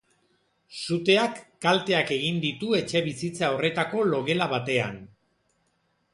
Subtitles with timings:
[0.77, 4.99] Suteak kalteak egin ditu etxebizitza horretako logela batean.